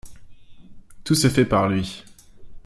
Tout 1.03 1.13
se 1.13 1.29
fait 1.29 1.45
par 1.45 1.69
lui. 1.69 2.03